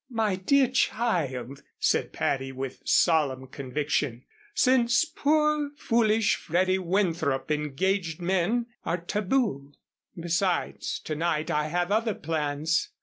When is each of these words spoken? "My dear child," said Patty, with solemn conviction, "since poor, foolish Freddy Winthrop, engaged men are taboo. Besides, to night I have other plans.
"My 0.09 0.35
dear 0.35 0.67
child," 0.67 1.61
said 1.77 2.11
Patty, 2.11 2.51
with 2.51 2.81
solemn 2.83 3.45
conviction, 3.45 4.23
"since 4.55 5.05
poor, 5.05 5.69
foolish 5.77 6.37
Freddy 6.37 6.79
Winthrop, 6.79 7.51
engaged 7.51 8.19
men 8.19 8.65
are 8.83 8.97
taboo. 8.97 9.73
Besides, 10.19 10.99
to 11.01 11.13
night 11.13 11.51
I 11.51 11.67
have 11.67 11.91
other 11.91 12.15
plans. 12.15 12.89